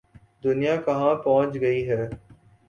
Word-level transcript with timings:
دنیا 0.43 0.75
کہاں 0.77 1.13
پہنچ 1.15 1.61
گئی 1.61 1.87
ہے۔ 1.89 2.03